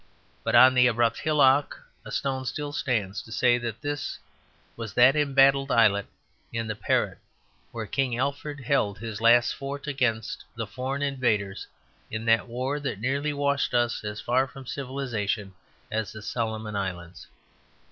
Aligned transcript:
But 0.43 0.55
on 0.55 0.73
the 0.73 0.87
abrupt 0.87 1.19
hillock 1.19 1.79
a 2.03 2.11
stone 2.11 2.43
still 2.47 2.73
stands 2.73 3.21
to 3.21 3.31
say 3.31 3.59
that 3.59 3.81
this 3.83 4.17
was 4.75 4.95
that 4.95 5.15
embattled 5.15 5.69
islet 5.71 6.07
in 6.51 6.65
the 6.65 6.73
Parrett 6.73 7.19
where 7.71 7.85
King 7.85 8.17
Alfred 8.17 8.61
held 8.61 8.97
his 8.97 9.21
last 9.21 9.53
fort 9.53 9.85
against 9.85 10.43
the 10.55 10.65
foreign 10.65 11.03
invaders, 11.03 11.67
in 12.09 12.25
that 12.25 12.47
war 12.47 12.79
that 12.79 12.99
nearly 12.99 13.31
washed 13.31 13.75
us 13.75 14.03
as 14.03 14.19
far 14.19 14.47
from 14.47 14.65
civilization 14.65 15.53
as 15.91 16.11
the 16.11 16.23
Solomon 16.23 16.75
Islands. 16.75 17.27